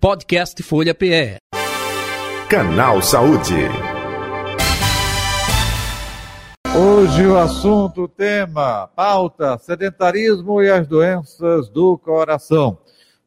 [0.00, 1.36] Podcast Folha PE.
[2.48, 3.52] Canal Saúde.
[6.74, 12.78] Hoje o assunto, o tema, pauta, sedentarismo e as doenças do coração.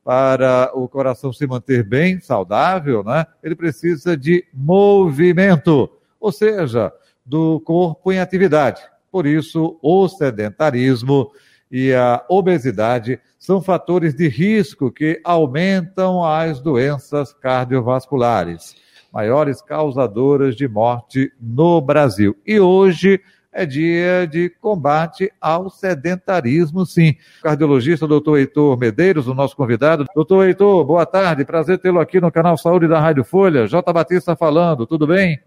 [0.04, 3.28] Para o coração se manter bem, saudável, né?
[3.44, 5.88] Ele precisa de movimento,
[6.20, 6.92] ou seja,
[7.24, 8.82] do corpo em atividade.
[9.12, 11.32] Por isso, o sedentarismo
[11.74, 18.76] e a obesidade são fatores de risco que aumentam as doenças cardiovasculares,
[19.12, 22.38] maiores causadoras de morte no Brasil.
[22.46, 23.20] E hoje
[23.52, 27.16] é dia de combate ao sedentarismo, sim.
[27.42, 30.06] Cardiologista doutor Heitor Medeiros, o nosso convidado.
[30.14, 33.66] Doutor Heitor, boa tarde, prazer tê-lo aqui no canal Saúde da Rádio Folha.
[33.66, 33.92] J.
[33.92, 35.40] Batista falando, tudo bem?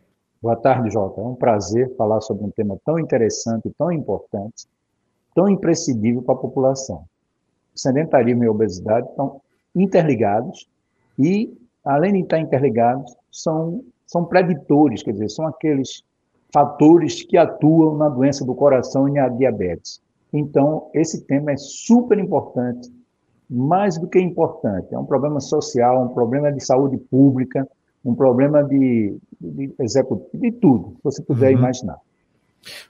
[0.42, 1.20] Boa tarde, Jota.
[1.20, 4.66] É um prazer falar sobre um tema tão interessante, tão importante,
[5.36, 7.04] tão imprescindível para a população
[7.74, 9.40] sedentarismo e obesidade estão
[9.74, 10.66] interligados
[11.18, 11.54] e,
[11.84, 16.02] além de estar interligados, são, são preditores, quer dizer, são aqueles
[16.50, 20.00] fatores que atuam na doença do coração e na diabetes.
[20.32, 22.90] Então, esse tema é super importante,
[23.48, 24.94] mais do que importante.
[24.94, 27.68] É um problema social, um problema de saúde pública,
[28.02, 31.58] um problema de, de, de, de tudo, se você puder uhum.
[31.58, 31.98] imaginar.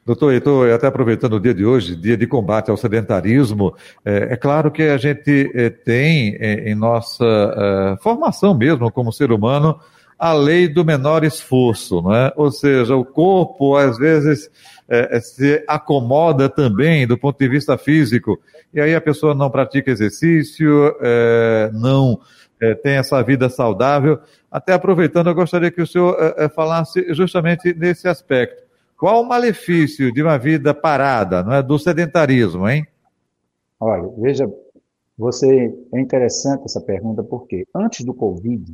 [0.04, 3.74] Doutor Heitor, até aproveitando o dia de hoje, dia de combate ao sedentarismo,
[4.04, 9.12] é, é claro que a gente é, tem é, em nossa é, formação mesmo como
[9.12, 9.78] ser humano
[10.18, 12.32] a lei do menor esforço, não é?
[12.36, 14.50] Ou seja, o corpo às vezes
[14.88, 18.40] é, é, se acomoda também do ponto de vista físico
[18.72, 20.94] e aí a pessoa não pratica exercício,
[21.72, 22.18] não
[22.82, 24.18] tem essa vida saudável.
[24.50, 26.14] Até aproveitando, eu gostaria que o senhor
[26.54, 28.65] falasse justamente nesse aspecto
[28.98, 32.86] qual o malefício de uma vida parada, não é, do sedentarismo, hein?
[33.78, 34.50] Olha, veja,
[35.18, 38.64] você é interessante essa pergunta porque antes do Covid,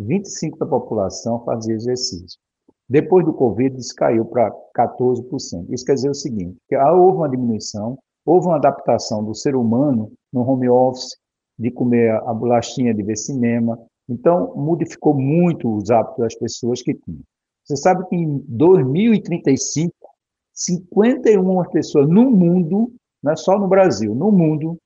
[0.00, 2.38] 25% da população fazia exercício.
[2.88, 5.66] Depois do Covid, isso caiu para 14%.
[5.70, 10.12] Isso quer dizer o seguinte, que houve uma diminuição, houve uma adaptação do ser humano
[10.32, 11.16] no home office,
[11.58, 13.78] de comer a bolachinha, de ver cinema.
[14.08, 17.22] Então, modificou muito os hábitos das pessoas que tinham.
[17.64, 19.92] Você sabe que em 2035,
[20.52, 22.92] 51 pessoas no mundo,
[23.22, 24.78] não é só no Brasil, no mundo,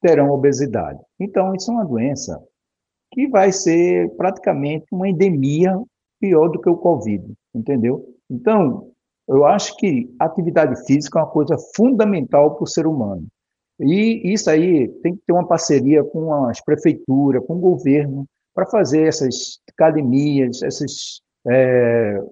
[0.00, 1.00] terão obesidade.
[1.18, 2.40] Então, isso é uma doença
[3.12, 5.78] que vai ser praticamente uma endemia
[6.20, 7.24] pior do que o Covid,
[7.54, 8.06] entendeu?
[8.30, 8.90] Então,
[9.28, 13.26] eu acho que atividade física é uma coisa fundamental para o ser humano.
[13.80, 18.66] E isso aí tem que ter uma parceria com as prefeituras, com o governo, para
[18.66, 22.22] fazer essas academias, essas é,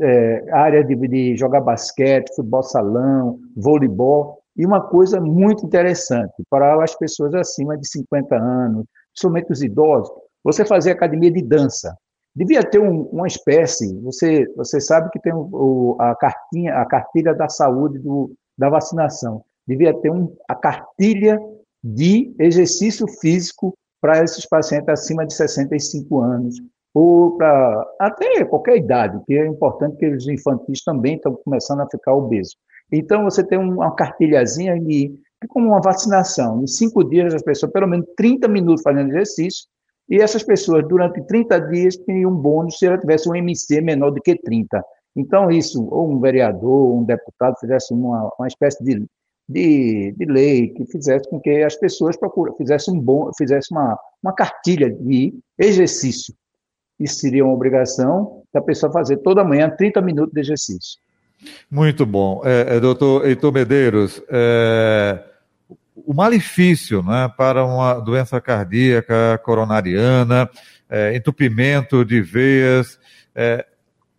[0.00, 6.82] é, área de, de, jogar basquete, futebol salão, voleibol, e uma coisa muito interessante para
[6.82, 10.12] as pessoas acima de 50 anos, principalmente os idosos,
[10.44, 11.96] você fazer academia de dança.
[12.34, 17.34] Devia ter um, uma espécie, você, você sabe que tem o, a, cartinha, a cartilha
[17.34, 21.38] da saúde do, da vacinação, devia ter um, a cartilha
[21.82, 26.56] de exercício físico para esses pacientes acima de 65 anos,
[26.92, 27.38] ou
[28.00, 32.56] até qualquer idade, que é importante que os infantis também estão começando a ficar obesos.
[32.92, 35.14] Então, você tem uma cartilhazinha de,
[35.48, 36.62] como uma vacinação.
[36.62, 39.66] Em cinco dias, as pessoas, pelo menos 30 minutos fazendo exercício,
[40.08, 44.10] e essas pessoas, durante 30 dias, teriam um bônus se ela tivesse um MC menor
[44.10, 44.84] do que 30.
[45.14, 49.06] Então, isso, ou um vereador, um deputado fizesse uma, uma espécie de,
[49.48, 53.96] de, de lei que fizesse com que as pessoas procurassem, fizessem um bom, fizesse uma,
[54.20, 56.34] uma cartilha de exercício
[57.00, 61.00] isso seria uma obrigação da pessoa fazer toda manhã 30 minutos de exercício.
[61.70, 62.42] Muito bom.
[62.44, 65.24] É, é, doutor Heitor Medeiros, é,
[65.96, 70.50] o malefício né, para uma doença cardíaca coronariana,
[70.88, 72.98] é, entupimento de veias,
[73.34, 73.64] é,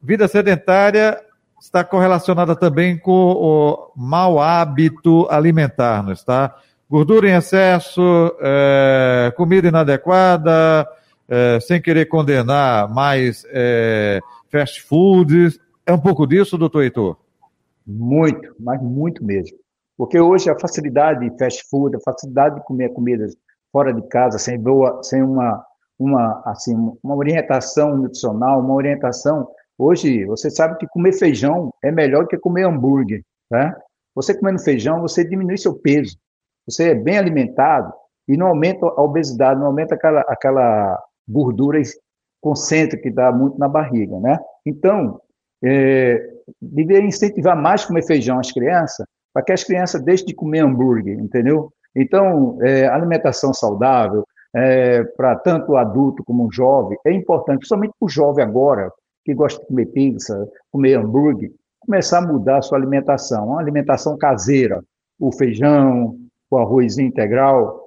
[0.01, 1.19] vida sedentária
[1.61, 6.55] está correlacionada também com o mau hábito alimentar, não está?
[6.89, 10.87] Gordura em excesso, é, comida inadequada,
[11.31, 14.19] é, sem querer condenar mais é,
[14.51, 15.57] fast foods.
[15.85, 17.15] É um pouco disso, doutor Heitor?
[17.87, 19.57] Muito, mas muito mesmo.
[19.97, 23.33] Porque hoje a facilidade de fast food, a facilidade de comer comidas
[23.71, 25.63] fora de casa, sem, boa, sem uma,
[25.97, 29.47] uma, assim, uma orientação nutricional, uma orientação.
[29.77, 33.23] Hoje, você sabe que comer feijão é melhor que comer hambúrguer.
[33.49, 33.73] Né?
[34.13, 36.17] Você comendo feijão, você diminui seu peso.
[36.67, 37.93] Você é bem alimentado
[38.27, 41.81] e não aumenta a obesidade, não aumenta aquela, aquela gordura
[42.41, 44.39] concêntrica que dá muito na barriga, né?
[44.65, 45.21] Então,
[45.63, 46.19] é,
[46.61, 51.19] deveria incentivar mais comer feijão às crianças, para que as crianças deixem de comer hambúrguer,
[51.19, 51.71] entendeu?
[51.95, 58.05] Então, é, alimentação saudável, é, para tanto o adulto como jovem, é importante, principalmente para
[58.05, 58.91] o jovem agora,
[59.23, 64.17] que gosta de comer pizza, comer hambúrguer, começar a mudar a sua alimentação, uma alimentação
[64.17, 64.83] caseira,
[65.19, 66.17] o feijão,
[66.49, 67.80] o arroz integral,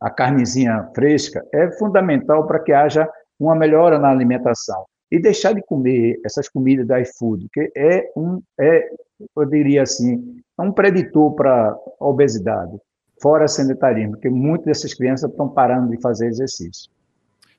[0.00, 3.08] a carnezinha fresca, é fundamental para que haja
[3.38, 4.84] uma melhora na alimentação.
[5.10, 8.90] E deixar de comer essas comidas da iFood, que é um, é,
[9.36, 12.76] eu diria assim, é um preditor para a obesidade,
[13.20, 16.90] fora sedentarismo, porque muitas dessas crianças estão parando de fazer exercício.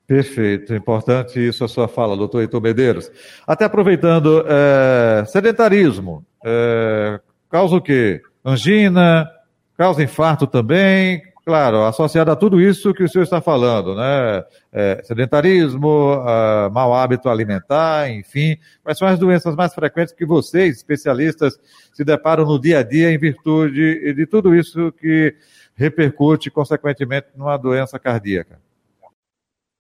[0.06, 3.12] Perfeito, importante isso a sua fala, doutor Heitor Medeiros.
[3.46, 7.20] Até aproveitando, é, sedentarismo, é,
[7.50, 8.22] causa o quê?
[8.44, 9.30] Angina,
[9.78, 14.44] causa infarto também, claro, associado a tudo isso que o senhor está falando, né?
[14.72, 18.58] É, sedentarismo, uh, mau hábito alimentar, enfim.
[18.84, 21.60] Quais são as doenças mais frequentes que vocês, especialistas,
[21.94, 25.36] se deparam no dia a dia em virtude de tudo isso que
[25.76, 28.60] repercute, consequentemente, numa doença cardíaca?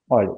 [0.09, 0.33] Olha,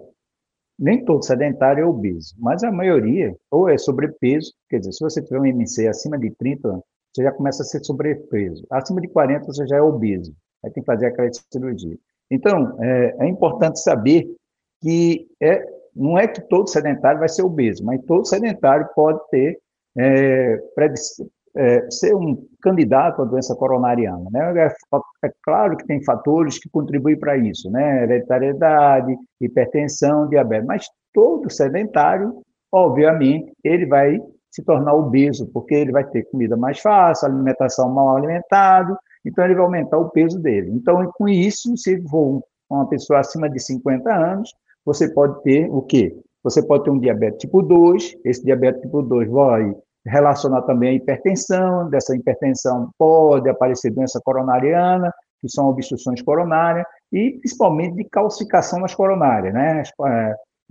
[0.77, 5.21] nem todo sedentário é obeso, mas a maioria ou é sobrepeso, quer dizer, se você
[5.21, 6.81] tiver um MC acima de 30,
[7.13, 8.65] você já começa a ser sobrepeso.
[8.71, 10.33] Acima de 40, você já é obeso.
[10.63, 11.97] Aí tem que fazer aquela cirurgia.
[12.29, 14.25] Então, é, é importante saber
[14.81, 15.63] que é,
[15.95, 19.59] não é que todo sedentário vai ser obeso, mas todo sedentário pode ter
[19.97, 20.59] é,
[21.55, 24.29] é, ser um candidato à doença coronariana.
[24.31, 24.65] Né?
[24.65, 24.67] É,
[25.25, 28.03] é, claro que tem fatores que contribuem para isso, né?
[28.03, 32.41] hereditariedade, hipertensão, diabetes, mas todo sedentário,
[32.71, 34.19] obviamente, ele vai
[34.49, 39.55] se tornar obeso, porque ele vai ter comida mais fácil, alimentação mal alimentado, então ele
[39.55, 40.71] vai aumentar o peso dele.
[40.73, 44.53] Então, com isso, se for uma pessoa acima de 50 anos,
[44.85, 46.17] você pode ter o quê?
[46.43, 49.75] Você pode ter um diabetes tipo 2, esse diabetes tipo 2 vai
[50.05, 57.37] relacionar também a hipertensão, dessa hipertensão pode aparecer doença coronariana, que são obstruções coronárias, e
[57.39, 59.83] principalmente de calcificação nas coronárias, né?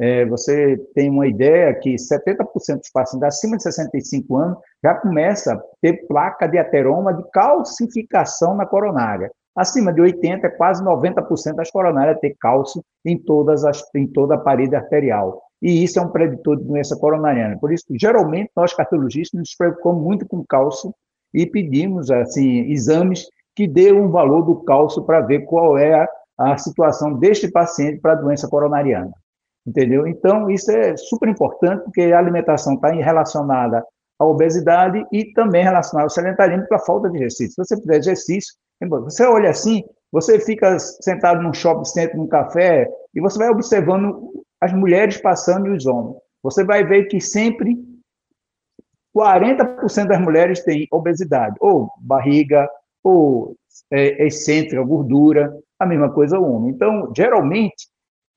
[0.01, 5.55] É, você tem uma ideia que 70% dos pacientes acima de 65 anos já começa
[5.55, 9.31] a ter placa de ateroma de calcificação na coronária.
[9.55, 14.37] Acima de 80, é quase 90% das coronárias ter cálcio em, todas as, em toda
[14.37, 17.59] a parede arterial e isso é um preditor de doença coronariana.
[17.59, 20.95] Por isso, geralmente, nós cardiologistas nos preocupamos muito com cálcio
[21.35, 26.09] e pedimos assim exames que dê um valor do cálcio para ver qual é a,
[26.39, 29.13] a situação deste paciente para a doença coronariana.
[29.67, 30.07] Entendeu?
[30.07, 33.85] Então, isso é super importante, porque a alimentação está relacionada
[34.19, 37.53] à obesidade e também relacionada ao sedentarismo com a falta de exercício.
[37.53, 38.55] Se você fizer exercício,
[38.89, 44.45] você olha assim, você fica sentado num shopping center, num café, e você vai observando
[44.61, 46.17] as mulheres passando e os homens.
[46.43, 47.77] Você vai ver que sempre
[49.17, 52.69] 40% das mulheres têm obesidade, ou barriga,
[53.03, 53.57] ou
[53.91, 56.71] é, excêntrica, gordura, a mesma coisa o homem.
[56.71, 57.89] Então, geralmente,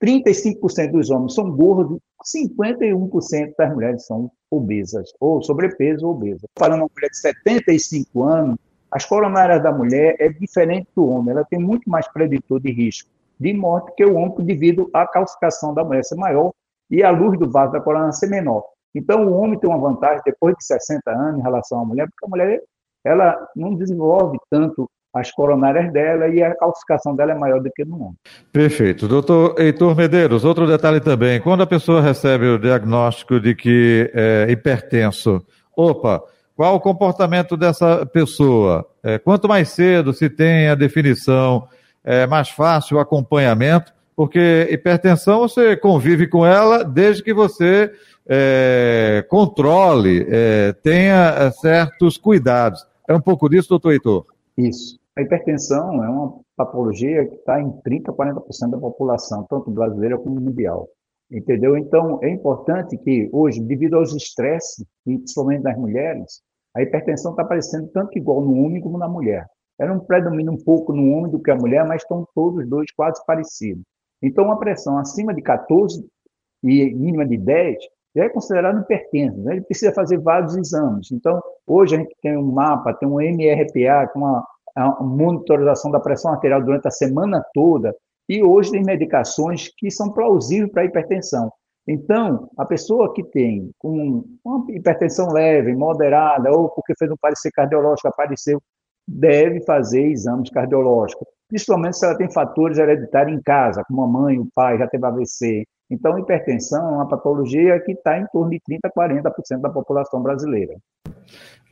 [0.02, 6.46] 35% dos homens são gordos, 51% das mulheres são obesas, ou sobrepeso ou obesa.
[6.58, 8.56] Falando uma mulher de 75 anos,
[8.90, 13.10] as coronárias da mulher é diferente do homem, ela tem muito mais preditor de risco
[13.38, 16.52] de morte que o homem devido à calcificação da mulher ser maior
[16.90, 18.64] e a luz do vaso da coronária ser menor.
[18.94, 22.24] Então, o homem tem uma vantagem depois de 60 anos em relação à mulher, porque
[22.24, 22.62] a mulher
[23.04, 27.84] ela não desenvolve tanto as coronárias dela e a calcificação dela é maior do que
[27.84, 28.14] no homem.
[28.52, 29.06] Perfeito.
[29.06, 31.40] Doutor Heitor Medeiros, outro detalhe também.
[31.40, 35.44] Quando a pessoa recebe o diagnóstico de que é hipertenso,
[35.76, 36.22] opa,
[36.56, 38.86] qual o comportamento dessa pessoa?
[39.02, 41.68] É, quanto mais cedo se tem a definição
[42.04, 47.90] é mais fácil o acompanhamento, porque hipertensão você convive com ela desde que você
[48.28, 52.86] é, controle, é, tenha é, certos cuidados.
[53.08, 54.26] É um pouco disso, doutor Heitor?
[54.56, 54.98] Isso.
[55.16, 60.40] A hipertensão é uma patologia que está em 30%, 40% da população, tanto brasileira como
[60.40, 60.88] mundial.
[61.30, 61.76] Entendeu?
[61.76, 66.42] Então, é importante que hoje, devido aos estresses, principalmente das mulheres,
[66.76, 69.46] a hipertensão está aparecendo tanto igual no homem como na mulher.
[69.78, 72.90] Era um predomínio um pouco no homem do que a mulher, mas estão todos dois
[72.92, 73.84] quase parecidos.
[74.22, 76.04] Então, uma pressão acima de 14
[76.62, 77.76] e mínima de 10
[78.16, 79.38] já é considerado hipertenso.
[79.38, 79.54] Né?
[79.54, 81.10] Ele precisa fazer vários exames.
[81.10, 86.00] Então, hoje a gente tem um mapa, tem um MRPA, com uma, uma monitorização da
[86.00, 87.94] pressão arterial durante a semana toda,
[88.28, 91.52] e hoje tem medicações que são plausíveis para a hipertensão.
[91.86, 97.50] Então, a pessoa que tem com uma hipertensão leve, moderada, ou porque fez um parecer
[97.52, 98.60] cardiológico, apareceu
[99.06, 104.38] deve fazer exames cardiológicos, principalmente se ela tem fatores hereditários em casa, como a mãe,
[104.38, 105.64] o pai já teve AVC.
[105.90, 110.22] Então, hipertensão é uma patologia que está em torno de 30% a 40% da população
[110.22, 110.74] brasileira.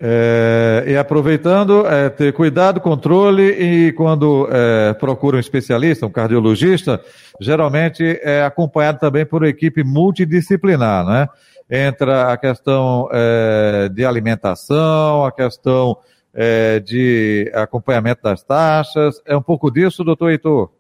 [0.05, 7.01] É, e aproveitando, é, ter cuidado, controle e quando é, procura um especialista, um cardiologista,
[7.41, 11.29] geralmente é acompanhado também por uma equipe multidisciplinar, né?
[11.71, 15.97] Entra a questão é, de alimentação, a questão
[16.35, 19.23] é, de acompanhamento das taxas.
[19.25, 20.73] É um pouco disso, doutor Heitor?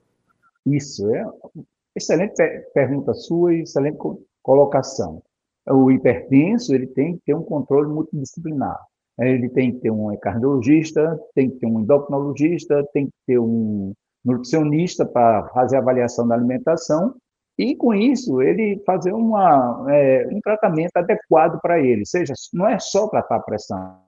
[0.66, 1.24] Isso, é
[1.94, 2.42] excelente
[2.74, 3.98] pergunta sua e excelente
[4.42, 5.22] colocação.
[5.64, 8.80] O hipertenso ele tem que ter um controle multidisciplinar
[9.18, 13.92] ele tem que ter um cardiologista, tem que ter um endocrinologista, tem que ter um
[14.24, 17.14] nutricionista para fazer a avaliação da alimentação
[17.58, 22.06] e com isso ele fazer uma, é, um tratamento adequado para ele.
[22.06, 24.00] Seja, não é só tratar a pressão.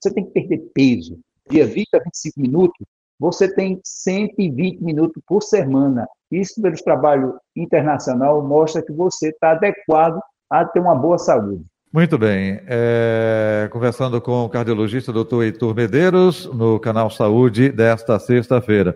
[0.00, 1.18] Você tem que perder peso.
[1.50, 2.86] Dia 20 a 25 minutos,
[3.18, 6.06] você tem 120 minutos por semana.
[6.30, 11.64] Isso, pelo trabalho internacional, mostra que você está adequado a ter uma boa saúde.
[11.90, 12.60] Muito bem.
[12.66, 18.94] É, conversando com o cardiologista doutor Heitor Medeiros, no canal Saúde desta sexta-feira.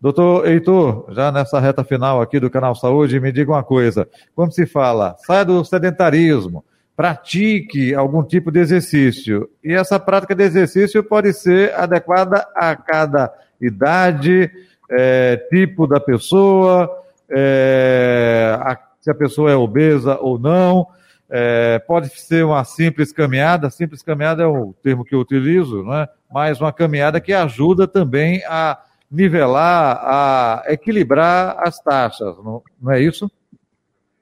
[0.00, 4.08] Doutor Heitor, já nessa reta final aqui do canal Saúde, me diga uma coisa.
[4.34, 6.64] Quando se fala, saia do sedentarismo,
[6.96, 9.48] pratique algum tipo de exercício.
[9.62, 14.50] E essa prática de exercício pode ser adequada a cada idade,
[14.90, 16.90] é, tipo da pessoa,
[17.30, 20.86] é, a, se a pessoa é obesa ou não.
[21.34, 25.94] É, pode ser uma simples caminhada, simples caminhada é o termo que eu utilizo, não
[25.94, 26.08] é?
[26.30, 28.78] mas uma caminhada que ajuda também a
[29.10, 33.30] nivelar, a equilibrar as taxas, não, não é isso?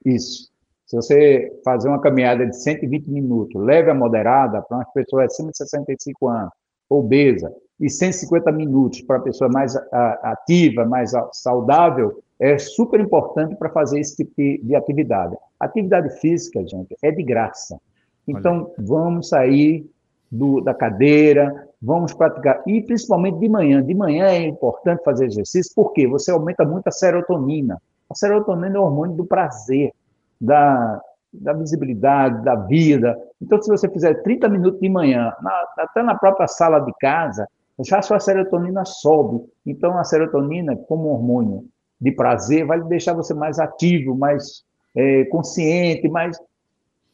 [0.05, 0.49] Isso.
[0.85, 5.51] Se você fazer uma caminhada de 120 minutos, leve a moderada para uma pessoa acima
[5.51, 6.51] de 65 anos,
[6.89, 9.75] obesa, e 150 minutos para a pessoa mais
[10.21, 15.37] ativa, mais saudável, é super importante para fazer esse tipo de atividade.
[15.59, 17.79] Atividade física, gente, é de graça.
[18.27, 18.87] Então, Olha.
[18.87, 19.87] vamos sair
[20.31, 23.83] do, da cadeira, vamos praticar, e principalmente de manhã.
[23.83, 27.79] De manhã é importante fazer exercício, porque você aumenta muito a serotonina.
[28.09, 29.93] A serotonina é o hormônio do prazer,
[30.39, 30.99] da,
[31.31, 33.15] da visibilidade, da vida.
[33.39, 37.47] Então, se você fizer 30 minutos de manhã, na, até na própria sala de casa,
[37.85, 39.43] já a sua serotonina sobe.
[39.63, 41.65] Então, a serotonina, como hormônio
[42.01, 44.63] de prazer, vai deixar você mais ativo, mais
[44.95, 46.37] é, consciente, mais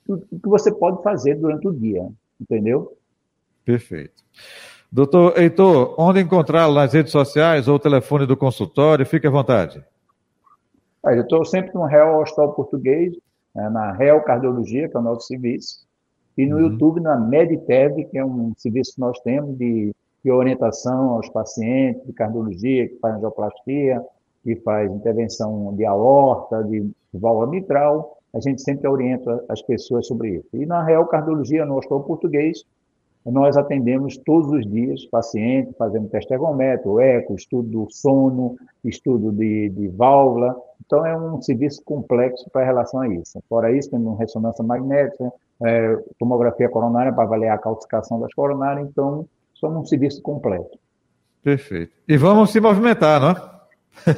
[0.08, 2.08] o que você pode fazer durante o dia,
[2.40, 2.96] entendeu?
[3.66, 4.24] Perfeito.
[4.90, 9.06] Doutor Heitor, onde encontrá-lo nas redes sociais ou o telefone do consultório?
[9.06, 9.84] Fique à vontade.
[11.04, 13.14] Eu estou sempre no Real Hospital Português,
[13.54, 15.86] né, na Real Cardiologia, que é o nosso serviço,
[16.38, 16.62] e no uhum.
[16.64, 22.06] YouTube, na MedTev, que é um serviço que nós temos de, de orientação aos pacientes
[22.06, 23.22] de cardiologia, que faz
[24.48, 30.38] que faz intervenção de aorta, de válvula mitral, a gente sempre orienta as pessoas sobre
[30.38, 30.48] isso.
[30.54, 32.64] E na Real Cardiologia, no Hospital Português,
[33.26, 39.68] nós atendemos todos os dias pacientes, fazendo teste ergométrico, eco, estudo do sono, estudo de,
[39.68, 40.56] de válvula.
[40.86, 43.44] Então, é um serviço complexo para relação a isso.
[43.50, 45.30] Fora isso, temos ressonância magnética,
[45.62, 48.88] é, tomografia coronária para avaliar a calcificação das coronárias.
[48.88, 49.26] Então,
[49.56, 50.80] somos um serviço completo.
[51.44, 51.92] Perfeito.
[52.08, 53.57] E vamos se movimentar, não é?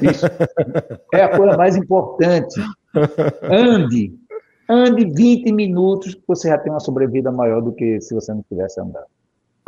[0.01, 0.25] Isso.
[1.13, 2.61] É a coisa mais importante.
[3.43, 4.13] Ande.
[4.69, 8.79] Ande 20 minutos, você já tem uma sobrevida maior do que se você não tivesse
[8.79, 9.05] andado.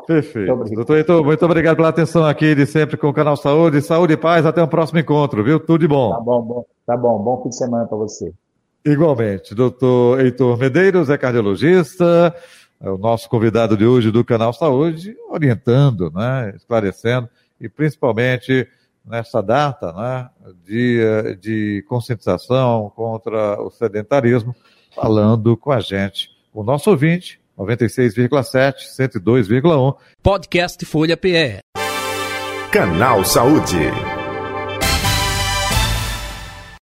[0.06, 0.56] Perfeito.
[0.56, 3.82] Muito Doutor Heitor, muito obrigado pela atenção aqui de sempre com o canal Saúde.
[3.82, 5.60] Saúde e paz, até o próximo encontro, viu?
[5.60, 6.12] Tudo de bom.
[6.12, 6.66] Tá bom, bom.
[6.86, 7.20] Tá bom.
[7.20, 8.34] Bom fim de semana para você.
[8.86, 9.54] Igualmente.
[9.54, 12.36] Doutor Heitor Medeiros é cardiologista,
[12.80, 18.68] é o nosso convidado de hoje do canal Saúde, orientando, né, esclarecendo e principalmente
[19.06, 20.30] nessa data né,
[20.64, 24.56] de, de conscientização contra o sedentarismo,
[24.96, 29.96] falando com a gente, o nosso ouvinte, 96,7, 102,1.
[30.22, 31.60] Podcast Folha PE.
[32.72, 34.21] Canal Saúde.